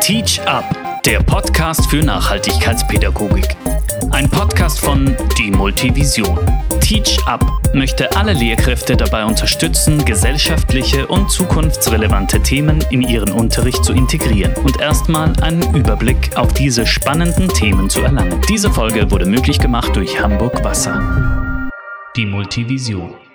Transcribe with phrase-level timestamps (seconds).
[0.00, 0.64] Teach Up,
[1.04, 3.56] der Podcast für Nachhaltigkeitspädagogik.
[4.10, 6.38] Ein Podcast von Die Multivision.
[6.80, 7.44] Teach Up
[7.74, 14.80] möchte alle Lehrkräfte dabei unterstützen, gesellschaftliche und zukunftsrelevante Themen in ihren Unterricht zu integrieren und
[14.80, 18.40] erstmal einen Überblick auf diese spannenden Themen zu erlangen.
[18.48, 21.70] Diese Folge wurde möglich gemacht durch Hamburg Wasser.
[22.16, 23.27] Die Multivision.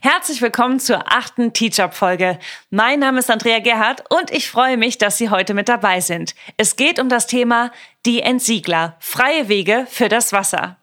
[0.00, 2.38] Herzlich willkommen zur achten Teach-Up-Folge.
[2.70, 6.34] Mein Name ist Andrea Gerhardt und ich freue mich, dass Sie heute mit dabei sind.
[6.56, 7.72] Es geht um das Thema
[8.04, 10.78] die Entsiegler, freie Wege für das Wasser.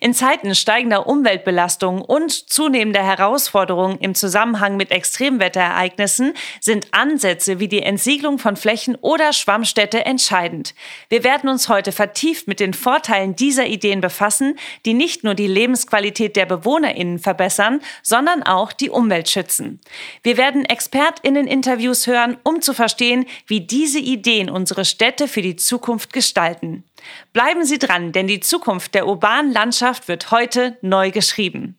[0.00, 7.82] In Zeiten steigender Umweltbelastung und zunehmender Herausforderungen im Zusammenhang mit Extremwetterereignissen sind Ansätze wie die
[7.82, 10.74] Entsiegelung von Flächen oder Schwammstädte entscheidend.
[11.08, 15.46] Wir werden uns heute vertieft mit den Vorteilen dieser Ideen befassen, die nicht nur die
[15.46, 19.80] Lebensqualität der BewohnerInnen verbessern, sondern auch die Umwelt schützen.
[20.22, 26.12] Wir werden ExpertInnen-Interviews hören, um zu verstehen, wie diese Ideen unsere Städte für die Zukunft
[26.12, 26.84] gestalten.
[27.32, 31.76] Bleiben Sie dran, denn die Zukunft der urbanen Landschaft wird heute neu geschrieben.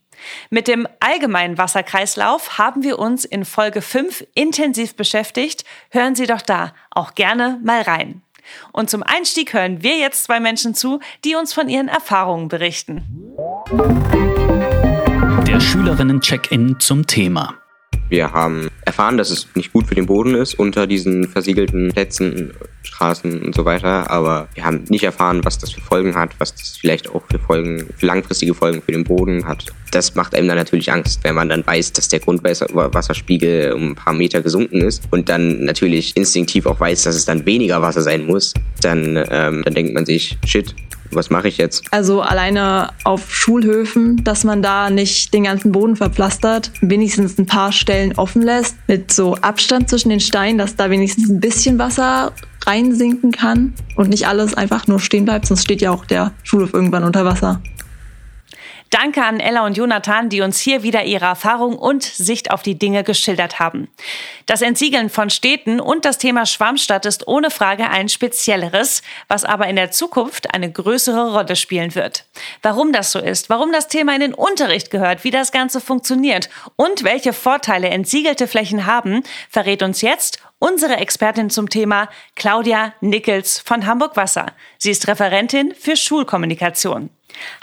[0.49, 5.65] Mit dem allgemeinen Wasserkreislauf haben wir uns in Folge 5 intensiv beschäftigt.
[5.89, 8.21] Hören Sie doch da auch gerne mal rein.
[8.71, 13.03] Und zum Einstieg hören wir jetzt zwei Menschen zu, die uns von ihren Erfahrungen berichten.
[15.47, 17.55] Der Schülerinnen-Check-In zum Thema.
[18.09, 22.53] Wir haben erfahren, dass es nicht gut für den Boden ist unter diesen versiegelten Plätzen,
[22.85, 24.09] Straßen und so weiter.
[24.09, 27.39] Aber wir haben nicht erfahren, was das für Folgen hat, was das vielleicht auch für
[27.39, 29.65] Folgen, für langfristige Folgen für den Boden hat.
[29.91, 33.95] Das macht einem dann natürlich Angst, wenn man dann weiß, dass der Grundwasserspiegel um ein
[33.95, 38.01] paar Meter gesunken ist und dann natürlich instinktiv auch weiß, dass es dann weniger Wasser
[38.01, 38.53] sein muss.
[38.81, 40.75] Dann, ähm, dann denkt man sich, shit,
[41.11, 41.83] was mache ich jetzt?
[41.91, 47.71] Also alleine auf Schulhöfen, dass man da nicht den ganzen Boden verpflastert, wenigstens ein paar
[47.71, 52.33] Stellen offen lässt, mit so Abstand zwischen den Steinen, dass da wenigstens ein bisschen Wasser
[52.65, 56.73] reinsinken kann und nicht alles einfach nur stehen bleibt, sonst steht ja auch der Schulhof
[56.73, 57.61] irgendwann unter Wasser.
[58.91, 62.77] Danke an Ella und Jonathan, die uns hier wieder ihre Erfahrung und Sicht auf die
[62.77, 63.89] Dinge geschildert haben.
[64.45, 69.67] Das Entsiegeln von Städten und das Thema Schwammstadt ist ohne Frage ein spezielleres, was aber
[69.67, 72.25] in der Zukunft eine größere Rolle spielen wird.
[72.61, 76.49] Warum das so ist, warum das Thema in den Unterricht gehört, wie das Ganze funktioniert
[76.75, 83.59] und welche Vorteile entsiegelte Flächen haben, verrät uns jetzt unsere Expertin zum Thema Claudia Nickels
[83.59, 84.47] von Hamburg Wasser.
[84.77, 87.09] Sie ist Referentin für Schulkommunikation.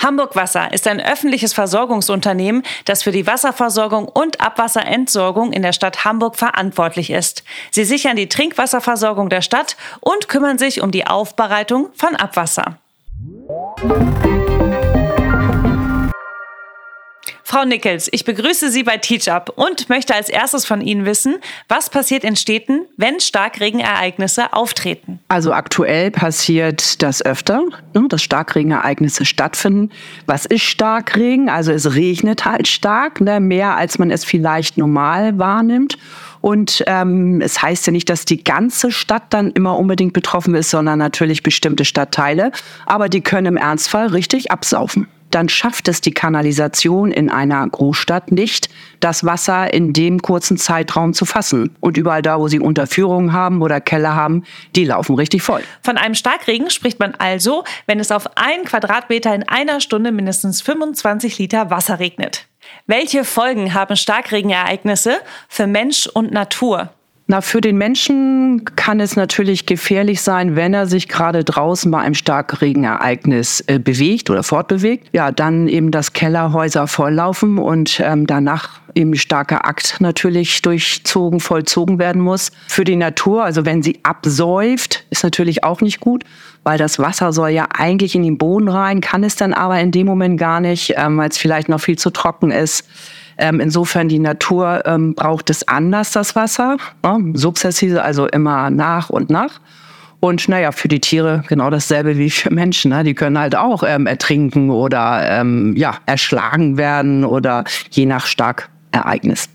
[0.02, 6.04] Hamburg Wasser ist ein öffentliches Versorgungsunternehmen, das für die Wasserversorgung und Abwasserentsorgung in der Stadt
[6.04, 7.44] Hamburg verantwortlich ist.
[7.70, 12.78] Sie sichern die Trinkwasserversorgung der Stadt und kümmern sich um die Aufbereitung von Abwasser.
[17.52, 21.36] Frau Nickels, ich begrüße Sie bei TeachUp und möchte als erstes von Ihnen wissen,
[21.68, 25.20] was passiert in Städten, wenn Starkregenereignisse auftreten?
[25.28, 27.62] Also aktuell passiert das öfter,
[27.92, 29.90] ne, dass Starkregenereignisse stattfinden.
[30.24, 31.50] Was ist Starkregen?
[31.50, 35.98] Also es regnet halt stark, ne, mehr als man es vielleicht normal wahrnimmt.
[36.40, 40.70] Und ähm, es heißt ja nicht, dass die ganze Stadt dann immer unbedingt betroffen ist,
[40.70, 42.50] sondern natürlich bestimmte Stadtteile.
[42.86, 48.32] Aber die können im Ernstfall richtig absaufen dann schafft es die Kanalisation in einer Großstadt
[48.32, 48.68] nicht,
[49.00, 51.74] das Wasser in dem kurzen Zeitraum zu fassen.
[51.80, 54.44] Und überall da, wo sie Unterführungen haben oder Keller haben,
[54.76, 55.62] die laufen richtig voll.
[55.82, 60.62] Von einem Starkregen spricht man also, wenn es auf einen Quadratmeter in einer Stunde mindestens
[60.62, 62.46] 25 Liter Wasser regnet.
[62.86, 65.16] Welche Folgen haben Starkregenereignisse
[65.48, 66.90] für Mensch und Natur?
[67.28, 72.00] Na, für den Menschen kann es natürlich gefährlich sein, wenn er sich gerade draußen bei
[72.00, 75.08] einem Starkregenereignis äh, bewegt oder fortbewegt.
[75.12, 81.98] Ja, dann eben das Kellerhäuser volllaufen und ähm, danach eben starker Akt natürlich durchzogen, vollzogen
[81.98, 82.50] werden muss.
[82.68, 86.24] Für die Natur, also wenn sie absäuft, ist natürlich auch nicht gut,
[86.64, 89.92] weil das Wasser soll ja eigentlich in den Boden rein, kann es dann aber in
[89.92, 92.86] dem Moment gar nicht, ähm, weil es vielleicht noch viel zu trocken ist.
[93.38, 96.76] Ähm, insofern die Natur ähm, braucht es anders, das Wasser.
[97.02, 97.32] Ne?
[97.34, 99.60] Subzessive, also immer nach und nach.
[100.20, 102.90] Und naja, für die Tiere genau dasselbe wie für Menschen.
[102.90, 103.02] Ne?
[103.02, 109.48] Die können halt auch ähm, ertrinken oder ähm, ja, erschlagen werden oder je nach Starkereignis.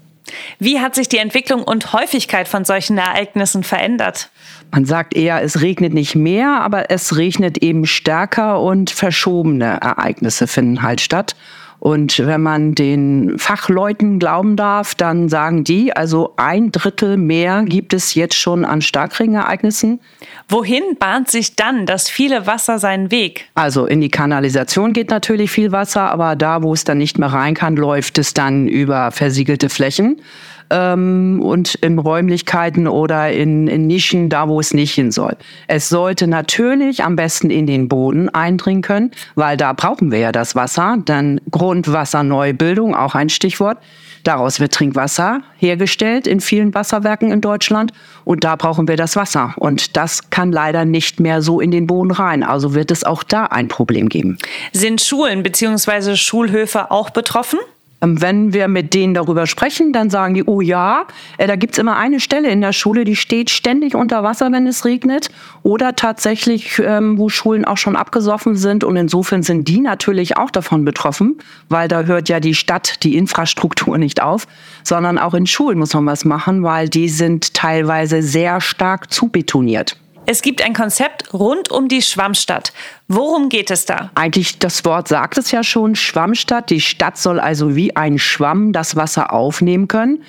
[0.60, 4.30] Wie hat sich die Entwicklung und Häufigkeit von solchen Ereignissen verändert?
[4.72, 10.48] Man sagt eher, es regnet nicht mehr, aber es regnet eben stärker und verschobene Ereignisse
[10.48, 11.36] finden halt statt.
[11.80, 17.94] Und wenn man den Fachleuten glauben darf, dann sagen die, also ein Drittel mehr gibt
[17.94, 20.00] es jetzt schon an Starkregenereignissen.
[20.50, 23.48] Wohin bahnt sich dann das viele Wasser seinen Weg?
[23.54, 27.32] Also in die Kanalisation geht natürlich viel Wasser, aber da, wo es dann nicht mehr
[27.32, 30.22] rein kann, läuft es dann über versiegelte Flächen.
[30.70, 35.36] Ähm, und in Räumlichkeiten oder in, in Nischen, da wo es nicht hin soll.
[35.68, 40.32] Es sollte natürlich am besten in den Boden eindringen können, weil da brauchen wir ja
[40.32, 40.98] das Wasser.
[41.06, 43.78] Dann Grundwasserneubildung, auch ein Stichwort.
[44.24, 47.94] Daraus wird Trinkwasser hergestellt in vielen Wasserwerken in Deutschland
[48.26, 49.54] und da brauchen wir das Wasser.
[49.56, 52.44] Und das kann leider nicht mehr so in den Boden rein.
[52.44, 54.38] Also wird es auch da ein Problem geben.
[54.74, 56.18] Sind Schulen bzw.
[56.18, 57.60] Schulhöfe auch betroffen?
[58.02, 61.06] Ähm, wenn wir mit denen darüber sprechen, dann sagen die, oh ja,
[61.38, 64.68] äh, da gibt's immer eine Stelle in der Schule, die steht ständig unter Wasser, wenn
[64.68, 65.30] es regnet.
[65.64, 68.84] Oder tatsächlich, ähm, wo Schulen auch schon abgesoffen sind.
[68.84, 71.38] Und insofern sind die natürlich auch davon betroffen,
[71.70, 74.48] weil da hört ja die Stadt, die Infrastruktur nicht auf,
[74.84, 79.98] sondern auch in Schulen muss man was machen, weil die sind teilweise sehr stark zubetoniert.
[80.30, 82.74] Es gibt ein Konzept rund um die Schwammstadt.
[83.08, 84.12] Worum geht es da?
[84.14, 86.70] Eigentlich, das Wort sagt es ja schon, Schwammstadt.
[86.70, 90.22] Die Stadt soll also wie ein Schwamm das Wasser aufnehmen können.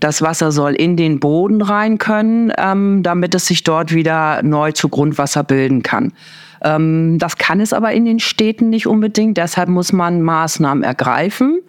[0.00, 4.72] Das Wasser soll in den Boden rein können, ähm, damit es sich dort wieder neu
[4.72, 6.12] zu Grundwasser bilden kann.
[6.60, 9.38] Ähm, das kann es aber in den Städten nicht unbedingt.
[9.38, 11.60] Deshalb muss man Maßnahmen ergreifen.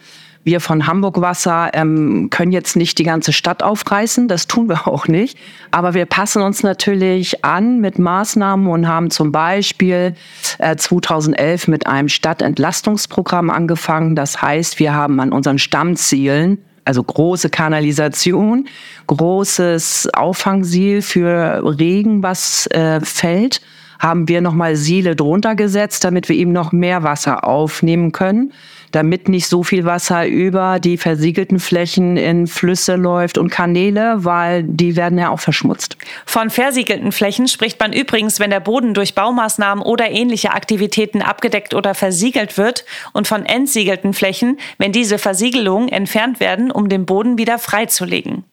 [0.45, 4.88] Wir von Hamburg Wasser ähm, können jetzt nicht die ganze Stadt aufreißen, das tun wir
[4.88, 5.39] auch nicht.
[5.71, 10.13] Aber wir passen uns natürlich an mit Maßnahmen und haben zum Beispiel
[10.59, 14.15] äh, 2011 mit einem Stadtentlastungsprogramm angefangen.
[14.15, 18.68] Das heißt, wir haben an unseren Stammzielen also große Kanalisation,
[19.07, 23.59] großes Auffangsiel für Regen, was äh, fällt,
[23.97, 28.53] haben wir nochmal Siele drunter gesetzt, damit wir eben noch mehr Wasser aufnehmen können
[28.95, 34.63] damit nicht so viel Wasser über die versiegelten Flächen in Flüsse läuft und Kanäle, weil
[34.63, 35.97] die werden ja auch verschmutzt.
[36.25, 41.74] Von versiegelten Flächen spricht man übrigens, wenn der Boden durch Baumaßnahmen oder ähnliche Aktivitäten abgedeckt
[41.74, 47.38] oder versiegelt wird und von entsiegelten Flächen, wenn diese Versiegelungen entfernt werden, um den Boden
[47.38, 48.45] wieder freizulegen.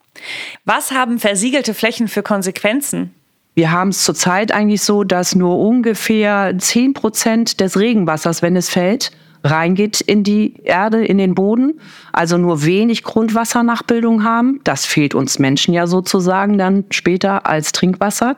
[0.65, 3.15] Was haben versiegelte Flächen für Konsequenzen?
[3.55, 8.71] Wir haben es zurzeit eigentlich so, dass nur ungefähr 10 Prozent des Regenwassers, wenn es
[8.71, 9.13] fällt,
[9.45, 11.81] reingeht in die Erde, in den Boden,
[12.13, 14.61] also nur wenig Grundwassernachbildung haben.
[14.65, 18.37] Das fehlt uns Menschen ja sozusagen dann später als Trinkwasser.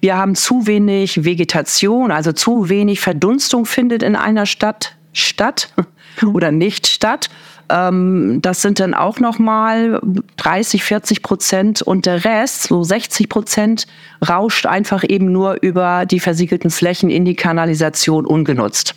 [0.00, 5.72] Wir haben zu wenig Vegetation, also zu wenig Verdunstung findet in einer Stadt statt
[6.32, 7.30] oder nicht statt.
[7.68, 10.00] Ähm, das sind dann auch nochmal
[10.36, 13.86] 30, 40 Prozent und der Rest, so 60 Prozent,
[14.26, 18.94] rauscht einfach eben nur über die versiegelten Flächen in die Kanalisation ungenutzt.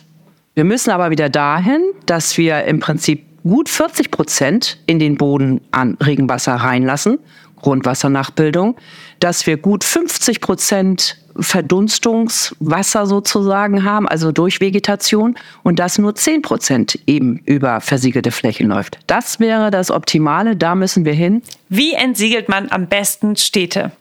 [0.58, 5.60] Wir müssen aber wieder dahin, dass wir im Prinzip gut 40 Prozent in den Boden
[5.70, 7.20] an Regenwasser reinlassen,
[7.62, 8.74] Grundwassernachbildung,
[9.20, 16.42] dass wir gut 50 Prozent Verdunstungswasser sozusagen haben, also durch Vegetation, und dass nur 10
[16.42, 18.98] Prozent eben über versiegelte Flächen läuft.
[19.06, 21.40] Das wäre das Optimale, da müssen wir hin.
[21.68, 23.92] Wie entsiegelt man am besten Städte?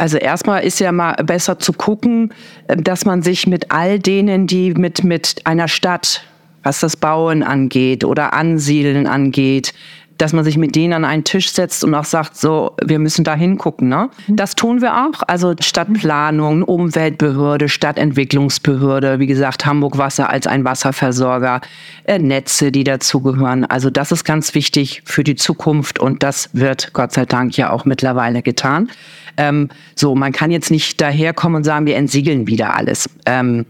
[0.00, 2.32] Also erstmal ist ja mal besser zu gucken,
[2.68, 6.24] äh, dass man sich mit all denen, die mit, mit einer Stadt,
[6.62, 9.74] was das Bauen angeht oder Ansiedeln angeht,
[10.20, 13.24] dass man sich mit denen an einen Tisch setzt und auch sagt, so, wir müssen
[13.24, 13.88] da hingucken.
[13.88, 14.10] Ne?
[14.28, 15.22] Das tun wir auch.
[15.26, 21.60] Also Stadtplanung, Umweltbehörde, Stadtentwicklungsbehörde, wie gesagt, Hamburg Wasser als ein Wasserversorger,
[22.04, 23.64] äh, Netze, die dazugehören.
[23.64, 27.70] Also das ist ganz wichtig für die Zukunft und das wird Gott sei Dank ja
[27.70, 28.90] auch mittlerweile getan.
[29.36, 33.08] Ähm, so, man kann jetzt nicht daherkommen und sagen, wir entsiegeln wieder alles.
[33.24, 33.64] Ähm,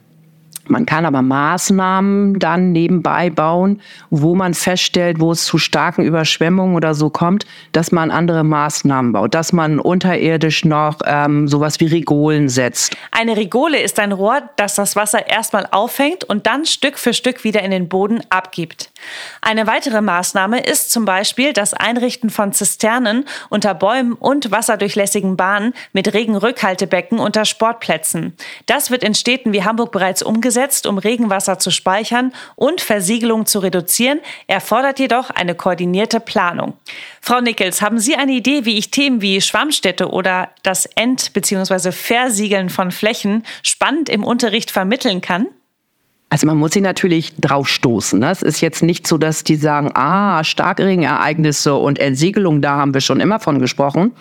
[0.71, 6.77] man kann aber Maßnahmen dann nebenbei bauen, wo man feststellt, wo es zu starken Überschwemmungen
[6.77, 11.87] oder so kommt, dass man andere Maßnahmen baut, dass man unterirdisch noch ähm, sowas wie
[11.87, 12.97] Rigolen setzt.
[13.11, 17.43] Eine Rigole ist ein Rohr, das das Wasser erstmal auffängt und dann Stück für Stück
[17.43, 18.91] wieder in den Boden abgibt.
[19.43, 25.75] Eine weitere Maßnahme ist zum Beispiel das Einrichten von Zisternen unter Bäumen und wasserdurchlässigen Bahnen
[25.93, 28.37] mit Regenrückhaltebecken unter Sportplätzen.
[28.67, 33.47] Das wird in Städten wie Hamburg bereits umgesetzt eingesetzt, um Regenwasser zu speichern und Versiegelung
[33.47, 36.75] zu reduzieren, erfordert jedoch eine koordinierte Planung.
[37.21, 41.93] Frau Nickels, haben Sie eine Idee, wie ich Themen wie Schwammstädte oder das Ent- bzw.
[41.93, 45.47] Versiegeln von Flächen spannend im Unterricht vermitteln kann?
[46.33, 48.21] Also man muss sie natürlich draufstoßen.
[48.21, 48.31] Ne?
[48.31, 53.01] Es ist jetzt nicht so, dass die sagen, ah, Starkregenereignisse und Entsiegelung, da haben wir
[53.01, 54.13] schon immer von gesprochen.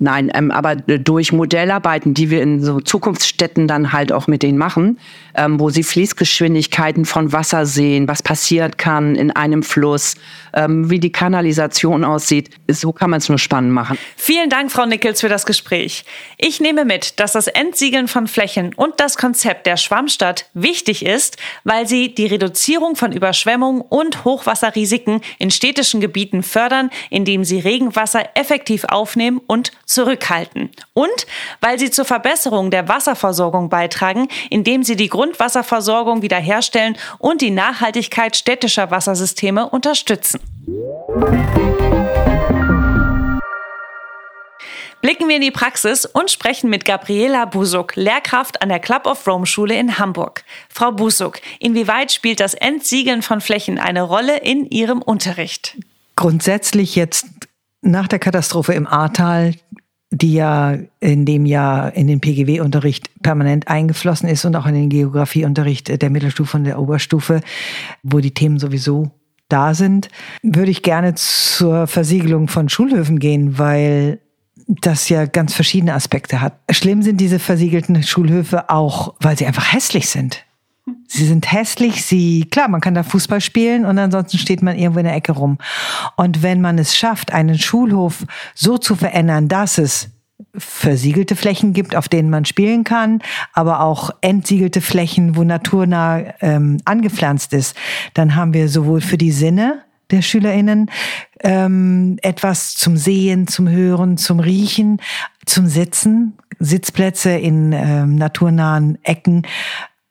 [0.00, 4.56] Nein, ähm, aber durch Modellarbeiten, die wir in so Zukunftsstädten dann halt auch mit denen
[4.56, 4.98] machen,
[5.34, 10.14] ähm, wo sie Fließgeschwindigkeiten von Wasser sehen, was passieren kann in einem Fluss,
[10.58, 12.50] ähm, wie die Kanalisation aussieht.
[12.66, 13.96] So kann man es nur spannend machen.
[14.16, 16.04] Vielen Dank, Frau Nickels, für das Gespräch.
[16.36, 21.36] Ich nehme mit, dass das Entsiegeln von Flächen und das Konzept der Schwammstadt wichtig ist,
[21.62, 28.28] weil sie die Reduzierung von Überschwemmungen und Hochwasserrisiken in städtischen Gebieten fördern, indem sie Regenwasser
[28.34, 30.70] effektiv aufnehmen und zurückhalten.
[30.92, 31.26] Und
[31.60, 38.36] weil sie zur Verbesserung der Wasserversorgung beitragen, indem sie die Grundwasserversorgung wiederherstellen und die Nachhaltigkeit
[38.36, 40.40] städtischer Wassersysteme unterstützen.
[45.00, 49.26] Blicken wir in die Praxis und sprechen mit Gabriela Busuk, Lehrkraft an der Club of
[49.26, 50.44] Rome Schule in Hamburg.
[50.68, 55.78] Frau Busuk, inwieweit spielt das Entsiegeln von Flächen eine Rolle in Ihrem Unterricht?
[56.16, 57.26] Grundsätzlich jetzt
[57.80, 59.54] nach der Katastrophe im Ahrtal
[60.10, 64.88] die ja in dem Jahr in den PGW-Unterricht permanent eingeflossen ist und auch in den
[64.88, 67.42] Geografieunterricht der Mittelstufe und der Oberstufe,
[68.02, 69.10] wo die Themen sowieso
[69.48, 70.08] da sind,
[70.42, 74.20] würde ich gerne zur Versiegelung von Schulhöfen gehen, weil
[74.66, 76.58] das ja ganz verschiedene Aspekte hat.
[76.70, 80.44] Schlimm sind diese versiegelten Schulhöfe auch, weil sie einfach hässlich sind.
[81.06, 85.00] Sie sind hässlich, sie, klar, man kann da Fußball spielen und ansonsten steht man irgendwo
[85.00, 85.58] in der Ecke rum.
[86.16, 88.24] Und wenn man es schafft, einen Schulhof
[88.54, 90.10] so zu verändern, dass es
[90.56, 93.20] versiegelte Flächen gibt, auf denen man spielen kann,
[93.52, 97.76] aber auch entsiegelte Flächen, wo naturnah ähm, angepflanzt ist,
[98.14, 100.90] dann haben wir sowohl für die Sinne der SchülerInnen
[101.40, 105.00] ähm, etwas zum Sehen, zum Hören, zum Riechen,
[105.44, 109.42] zum Sitzen, Sitzplätze in ähm, naturnahen Ecken,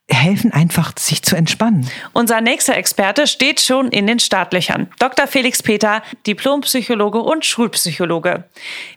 [0.09, 1.89] helfen einfach, sich zu entspannen.
[2.13, 4.87] Unser nächster Experte steht schon in den Startlöchern.
[4.99, 5.27] Dr.
[5.27, 8.45] Felix Peter, Diplompsychologe und Schulpsychologe.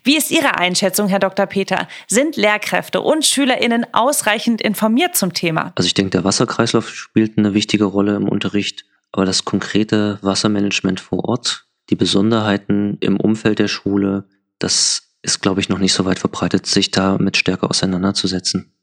[0.03, 1.45] Wie ist Ihre Einschätzung, Herr Dr.
[1.47, 1.87] Peter?
[2.07, 5.73] Sind Lehrkräfte und SchülerInnen ausreichend informiert zum Thema?
[5.75, 11.01] Also ich denke, der Wasserkreislauf spielt eine wichtige Rolle im Unterricht, aber das konkrete Wassermanagement
[11.01, 16.05] vor Ort, die Besonderheiten im Umfeld der Schule, das ist, glaube ich, noch nicht so
[16.05, 18.73] weit verbreitet, sich damit stärker auseinanderzusetzen.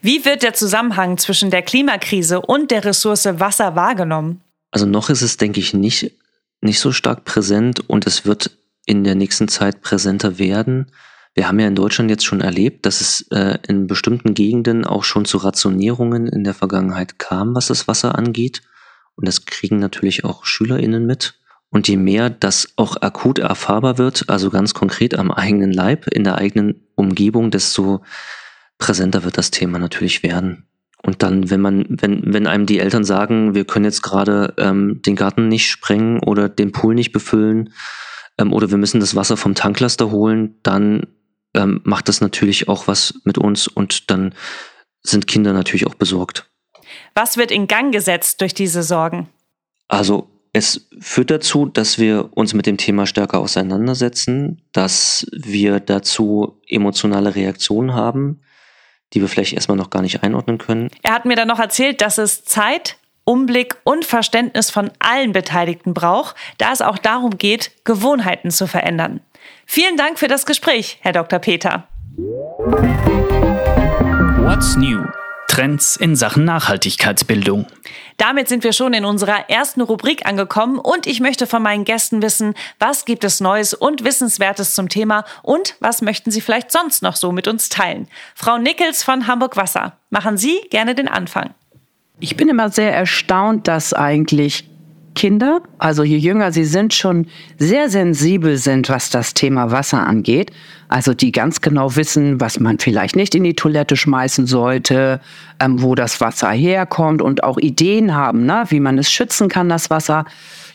[0.00, 4.40] Wie wird der Zusammenhang zwischen der Klimakrise und der Ressource Wasser wahrgenommen?
[4.70, 6.12] Also noch ist es, denke ich, nicht,
[6.60, 8.50] nicht so stark präsent und es wird
[8.84, 10.92] in der nächsten Zeit präsenter werden.
[11.34, 15.04] Wir haben ja in Deutschland jetzt schon erlebt, dass es äh, in bestimmten Gegenden auch
[15.04, 18.62] schon zu Rationierungen in der Vergangenheit kam, was das Wasser angeht.
[19.16, 21.34] Und das kriegen natürlich auch SchülerInnen mit.
[21.68, 26.24] Und je mehr das auch akut erfahrbar wird, also ganz konkret am eigenen Leib, in
[26.24, 28.02] der eigenen Umgebung, desto
[28.78, 30.66] präsenter wird das Thema natürlich werden.
[31.02, 35.02] Und dann, wenn man, wenn, wenn einem die Eltern sagen, wir können jetzt gerade ähm,
[35.02, 37.72] den Garten nicht sprengen oder den Pool nicht befüllen
[38.38, 41.06] ähm, oder wir müssen das Wasser vom Tanklaster holen, dann
[41.54, 44.34] ähm, macht das natürlich auch was mit uns und dann
[45.02, 46.50] sind Kinder natürlich auch besorgt.
[47.14, 49.28] Was wird in Gang gesetzt durch diese Sorgen?
[49.88, 56.60] Also es führt dazu, dass wir uns mit dem Thema stärker auseinandersetzen, dass wir dazu
[56.66, 58.40] emotionale Reaktionen haben,
[59.12, 60.90] die wir vielleicht erstmal noch gar nicht einordnen können.
[61.02, 65.94] Er hat mir dann noch erzählt, dass es Zeit, Umblick und Verständnis von allen Beteiligten
[65.94, 69.20] braucht, da es auch darum geht, Gewohnheiten zu verändern.
[69.66, 71.38] Vielen Dank für das Gespräch, Herr Dr.
[71.40, 71.88] Peter.
[74.38, 75.04] What's new?
[75.56, 77.64] Trends in Sachen Nachhaltigkeitsbildung.
[78.18, 82.20] Damit sind wir schon in unserer ersten Rubrik angekommen und ich möchte von meinen Gästen
[82.20, 87.02] wissen, was gibt es Neues und Wissenswertes zum Thema und was möchten Sie vielleicht sonst
[87.02, 88.06] noch so mit uns teilen?
[88.34, 91.54] Frau Nickels von Hamburg Wasser, machen Sie gerne den Anfang.
[92.20, 94.68] Ich bin immer sehr erstaunt, dass eigentlich
[95.16, 97.26] Kinder, also je jünger sie sind, schon
[97.58, 100.52] sehr sensibel sind, was das Thema Wasser angeht.
[100.88, 105.20] Also die ganz genau wissen, was man vielleicht nicht in die Toilette schmeißen sollte,
[105.58, 109.68] ähm, wo das Wasser herkommt und auch Ideen haben, ne, wie man es schützen kann,
[109.68, 110.26] das Wasser.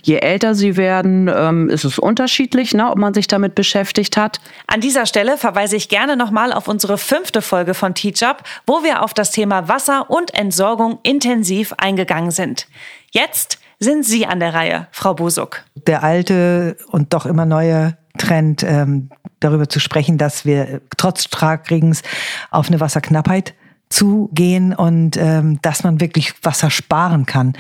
[0.04, 4.42] Je älter sie werden, ähm, ist es unterschiedlich, ne, ob man sich damit beschäftigt hat.
[4.68, 9.04] An dieser Stelle verweise ich gerne nochmal auf unsere fünfte Folge von TeachUp, wo wir
[9.04, 12.68] auf das Thema Wasser und Entsorgung intensiv eingegangen sind.
[13.12, 15.64] Jetzt sind Sie an der Reihe, Frau Busuk.
[15.88, 19.10] Der alte und doch immer neue Trend, ähm,
[19.40, 22.04] darüber zu sprechen, dass wir trotz Tragregens
[22.52, 23.56] auf eine Wasserknappheit
[23.90, 27.54] zugehen und ähm, dass man wirklich Wasser sparen kann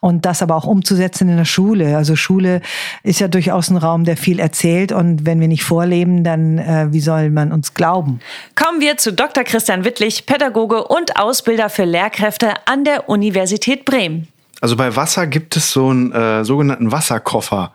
[0.00, 1.96] und das aber auch umzusetzen in der Schule.
[1.96, 2.60] Also Schule
[3.02, 6.88] ist ja durchaus ein Raum, der viel erzählt und wenn wir nicht vorleben, dann äh,
[6.90, 8.18] wie soll man uns glauben?
[8.56, 9.44] Kommen wir zu Dr.
[9.44, 14.26] Christian Wittlich, Pädagoge und Ausbilder für Lehrkräfte an der Universität Bremen.
[14.60, 17.74] Also bei Wasser gibt es so einen äh, sogenannten Wasserkoffer.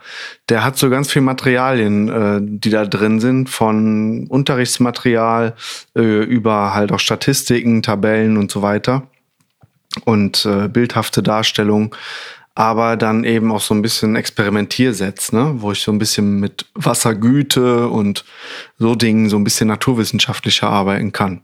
[0.49, 5.55] Der hat so ganz viel Materialien, äh, die da drin sind, von Unterrichtsmaterial
[5.95, 9.03] äh, über halt auch Statistiken, Tabellen und so weiter
[10.05, 11.95] und äh, bildhafte Darstellung.
[12.53, 15.55] aber dann eben auch so ein bisschen Experimentiersetz, ne?
[15.57, 18.25] wo ich so ein bisschen mit Wassergüte und
[18.77, 21.43] so Dingen so ein bisschen naturwissenschaftlicher arbeiten kann.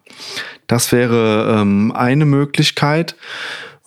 [0.67, 3.15] Das wäre ähm, eine Möglichkeit.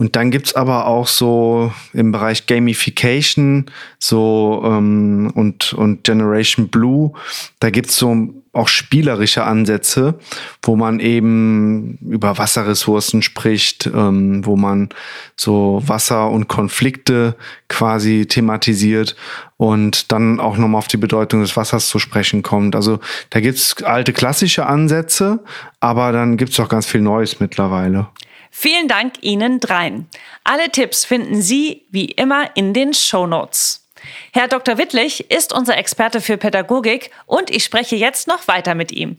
[0.01, 3.67] Und dann gibt's aber auch so im Bereich Gamification
[3.99, 7.13] so ähm, und, und Generation Blue,
[7.61, 10.19] da gibt's so auch spielerische Ansätze,
[10.63, 14.89] wo man eben über Wasserressourcen spricht, ähm, wo man
[15.37, 17.37] so Wasser und Konflikte
[17.69, 19.17] quasi thematisiert
[19.59, 22.75] und dann auch nochmal auf die Bedeutung des Wassers zu sprechen kommt.
[22.75, 25.41] Also da gibt's alte klassische Ansätze,
[25.79, 28.07] aber dann gibt's auch ganz viel Neues mittlerweile.
[28.51, 30.09] Vielen Dank Ihnen dreien.
[30.45, 33.87] Alle Tipps finden Sie wie immer in den Show Notes.
[34.33, 34.77] Herr Dr.
[34.77, 39.19] Wittlich ist unser Experte für Pädagogik und ich spreche jetzt noch weiter mit ihm.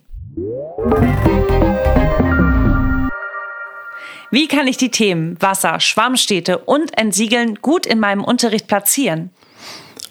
[4.31, 9.29] Wie kann ich die Themen Wasser, Schwammstädte und Entsiegeln gut in meinem Unterricht platzieren?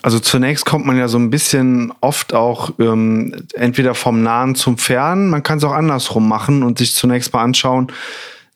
[0.03, 4.79] Also zunächst kommt man ja so ein bisschen oft auch ähm, entweder vom Nahen zum
[4.79, 5.29] Fernen.
[5.29, 7.93] Man kann es auch andersrum machen und sich zunächst mal anschauen,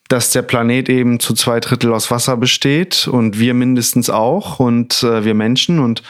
[0.09, 5.03] dass der Planet eben zu zwei Drittel aus Wasser besteht und wir mindestens auch und
[5.03, 6.03] äh, wir Menschen und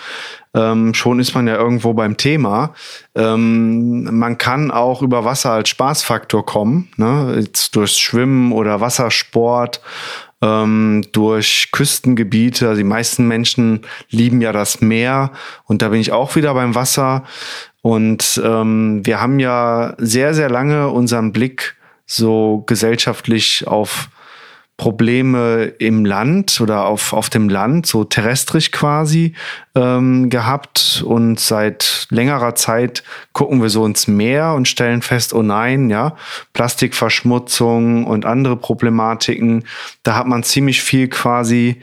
[0.55, 2.75] ähm, schon ist man ja irgendwo beim Thema.
[3.15, 7.37] Ähm, man kann auch über Wasser als Spaßfaktor kommen, ne?
[7.41, 9.81] Jetzt durch Schwimmen oder Wassersport,
[10.41, 12.69] ähm, durch Küstengebiete.
[12.69, 15.33] Also die meisten Menschen lieben ja das Meer
[15.65, 17.25] und da bin ich auch wieder beim Wasser.
[17.83, 24.09] Und ähm, wir haben ja sehr, sehr lange unseren Blick so gesellschaftlich auf
[24.77, 29.35] Probleme im Land oder auf, auf dem Land, so terrestrisch quasi,
[29.77, 31.05] ähm, gehabt.
[31.07, 36.17] Und seit längerer Zeit gucken wir so ins Meer und stellen fest, oh nein, ja,
[36.55, 39.65] Plastikverschmutzung und andere Problematiken.
[40.03, 41.81] Da hat man ziemlich viel quasi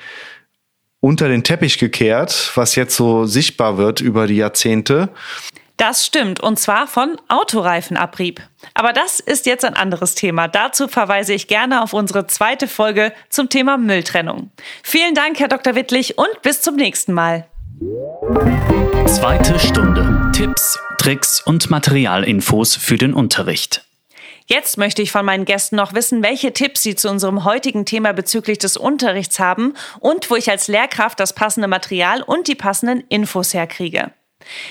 [0.99, 5.09] unter den Teppich gekehrt, was jetzt so sichtbar wird über die Jahrzehnte.
[5.81, 8.39] Das stimmt, und zwar von Autoreifenabrieb.
[8.75, 10.47] Aber das ist jetzt ein anderes Thema.
[10.47, 14.51] Dazu verweise ich gerne auf unsere zweite Folge zum Thema Mülltrennung.
[14.83, 15.73] Vielen Dank, Herr Dr.
[15.73, 17.47] Wittlich, und bis zum nächsten Mal.
[19.07, 20.29] Zweite Stunde.
[20.31, 23.83] Tipps, Tricks und Materialinfos für den Unterricht.
[24.45, 28.11] Jetzt möchte ich von meinen Gästen noch wissen, welche Tipps sie zu unserem heutigen Thema
[28.11, 33.03] bezüglich des Unterrichts haben und wo ich als Lehrkraft das passende Material und die passenden
[33.09, 34.11] Infos herkriege.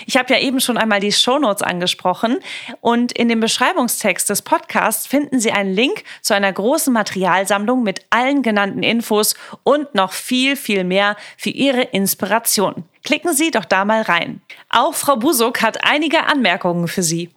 [0.07, 2.39] Ich habe ja eben schon einmal die Shownotes angesprochen
[2.81, 8.07] und in dem Beschreibungstext des Podcasts finden Sie einen Link zu einer großen Materialsammlung mit
[8.11, 12.85] allen genannten Infos und noch viel, viel mehr für Ihre Inspiration.
[13.05, 14.41] Klicken Sie doch da mal rein.
[14.69, 17.31] Auch Frau Busuk hat einige Anmerkungen für Sie.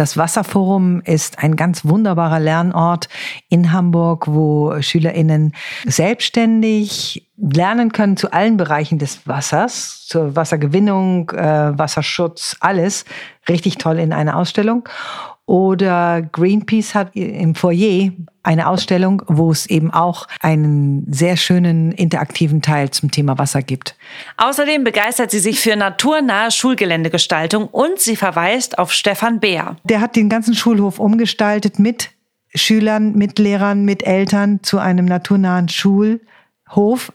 [0.00, 3.10] Das Wasserforum ist ein ganz wunderbarer Lernort
[3.50, 11.78] in Hamburg, wo SchülerInnen selbstständig lernen können zu allen Bereichen des Wassers, zur Wassergewinnung, äh,
[11.78, 13.04] Wasserschutz, alles.
[13.46, 14.88] Richtig toll in einer Ausstellung.
[15.50, 18.12] Oder Greenpeace hat im Foyer
[18.44, 23.96] eine Ausstellung, wo es eben auch einen sehr schönen interaktiven Teil zum Thema Wasser gibt.
[24.36, 29.74] Außerdem begeistert sie sich für naturnahe Schulgeländegestaltung und sie verweist auf Stefan Beer.
[29.82, 32.10] Der hat den ganzen Schulhof umgestaltet mit
[32.54, 37.12] Schülern, mit Lehrern, mit Eltern zu einem naturnahen Schulhof.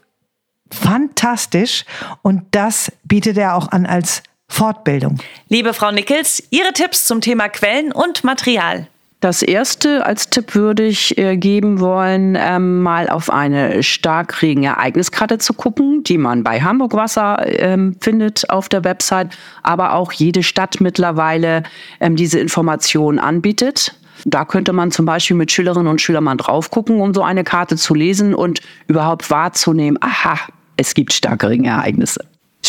[0.69, 1.85] Fantastisch.
[2.21, 4.23] Und das bietet er auch an als
[4.55, 5.17] Fortbildung.
[5.49, 8.87] Liebe Frau Nickels, Ihre Tipps zum Thema Quellen und Material.
[9.19, 15.53] Das erste als Tipp würde ich äh, geben wollen, ähm, mal auf eine Starkregen-Ereigniskarte zu
[15.53, 20.79] gucken, die man bei Hamburg Wasser ähm, findet auf der Website, aber auch jede Stadt
[20.79, 21.63] mittlerweile
[21.99, 23.99] ähm, diese Informationen anbietet.
[24.23, 27.43] Da könnte man zum Beispiel mit Schülerinnen und Schülern mal drauf gucken, um so eine
[27.43, 30.39] Karte zu lesen und überhaupt wahrzunehmen, aha,
[30.77, 32.21] es gibt Starkregen-Ereignisse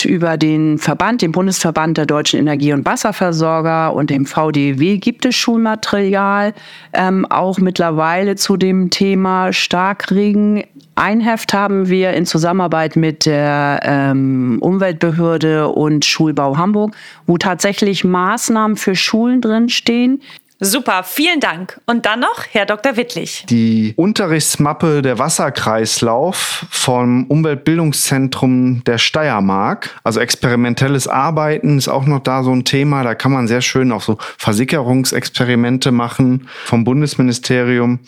[0.05, 5.35] über den Verband, den Bundesverband der deutschen Energie- und Wasserversorger und dem VDW gibt es
[5.35, 6.55] Schulmaterial,
[6.93, 10.65] ähm, auch mittlerweile zu dem Thema Starkregen.
[10.95, 16.95] Ein Heft haben wir in Zusammenarbeit mit der ähm, Umweltbehörde und Schulbau Hamburg,
[17.27, 20.23] wo tatsächlich Maßnahmen für Schulen drinstehen,
[20.59, 21.79] Super, vielen Dank.
[21.85, 22.97] Und dann noch Herr Dr.
[22.97, 23.45] Wittlich.
[23.51, 30.01] Die Unterrichtsmappe der Wasserkreislauf vom Umweltbildungszentrum der Steiermark.
[30.03, 33.03] Also experimentelles Arbeiten ist auch noch da so ein Thema.
[33.03, 38.01] Da kann man sehr schön auch so Versickerungsexperimente machen vom Bundesministerium.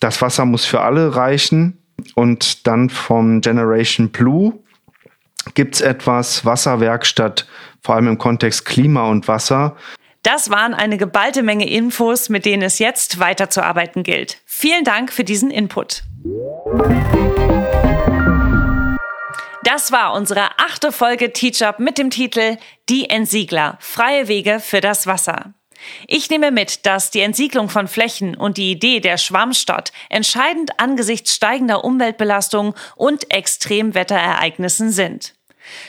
[0.00, 1.78] Das Wasser muss für alle reichen.
[2.16, 4.54] Und dann vom Generation Blue
[5.54, 7.46] gibt es etwas Wasserwerkstatt,
[7.80, 9.76] vor allem im Kontext Klima und Wasser.
[10.22, 14.38] Das waren eine geballte Menge Infos, mit denen es jetzt weiterzuarbeiten gilt.
[14.44, 16.04] Vielen Dank für diesen Input.
[19.64, 22.56] Das war unsere achte Folge Teach Up mit dem Titel
[22.88, 23.78] Die Entsiegler.
[23.80, 25.54] Freie Wege für das Wasser.
[26.06, 31.34] Ich nehme mit, dass die Entsiedlung von Flächen und die Idee der Schwammstadt entscheidend angesichts
[31.34, 35.34] steigender Umweltbelastung und Extremwetterereignissen sind.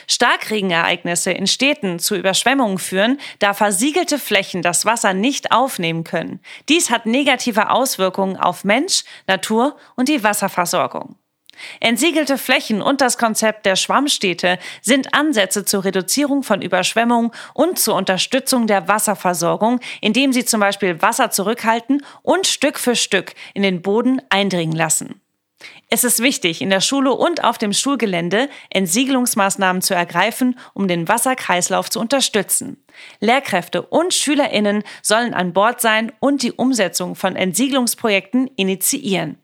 [0.08, 6.40] Starkregenereignisse in Städten zu Überschwemmungen führen, da versiegelte Flächen das Wasser nicht aufnehmen können.
[6.68, 11.16] Dies hat negative Auswirkungen auf Mensch, Natur und die Wasserversorgung.
[11.80, 17.94] Entsiegelte Flächen und das Konzept der Schwammstädte sind Ansätze zur Reduzierung von Überschwemmungen und zur
[17.94, 23.82] Unterstützung der Wasserversorgung, indem sie zum Beispiel Wasser zurückhalten und Stück für Stück in den
[23.82, 25.20] Boden eindringen lassen.
[25.94, 31.06] Es ist wichtig, in der Schule und auf dem Schulgelände Entsiegelungsmaßnahmen zu ergreifen, um den
[31.06, 32.84] Wasserkreislauf zu unterstützen.
[33.20, 39.38] Lehrkräfte und Schülerinnen sollen an Bord sein und die Umsetzung von Entsiegelungsprojekten initiieren.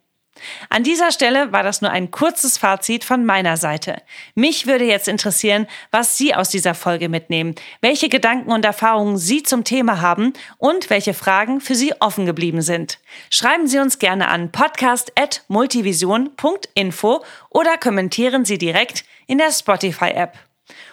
[0.68, 4.02] An dieser Stelle war das nur ein kurzes Fazit von meiner Seite.
[4.34, 9.42] Mich würde jetzt interessieren, was Sie aus dieser Folge mitnehmen, welche Gedanken und Erfahrungen Sie
[9.42, 12.98] zum Thema haben und welche Fragen für Sie offen geblieben sind.
[13.30, 20.38] Schreiben Sie uns gerne an podcast.multivision.info oder kommentieren Sie direkt in der Spotify-App.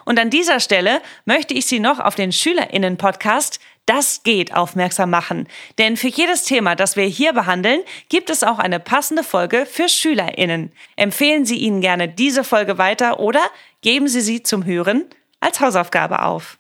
[0.05, 5.47] Und an dieser Stelle möchte ich Sie noch auf den Schülerinnen-Podcast das geht aufmerksam machen.
[5.79, 9.89] Denn für jedes Thema, das wir hier behandeln, gibt es auch eine passende Folge für
[9.89, 10.71] SchülerInnen.
[10.95, 13.41] Empfehlen Sie ihnen gerne diese Folge weiter oder
[13.81, 15.05] geben Sie sie zum Hören
[15.39, 16.57] als Hausaufgabe auf.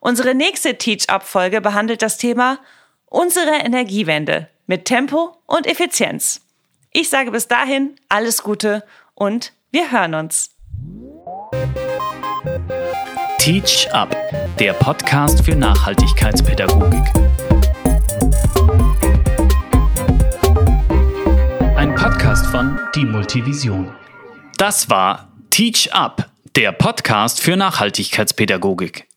[0.00, 2.58] Unsere nächste Teach-Up-Folge behandelt das Thema
[3.06, 6.40] unsere Energiewende mit Tempo und Effizienz.
[6.92, 10.50] Ich sage bis dahin alles Gute und wir hören uns.
[13.38, 14.16] Teach Up,
[14.58, 17.02] der Podcast für Nachhaltigkeitspädagogik.
[21.74, 23.92] Ein Podcast von Die Multivision.
[24.56, 29.08] Das war Teach Up, der Podcast für Nachhaltigkeitspädagogik.